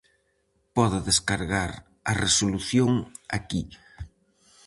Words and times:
Pode 0.75 0.99
descargar 1.09 1.71
a 2.11 2.13
resolución 2.23 2.91
aquí. 3.37 3.61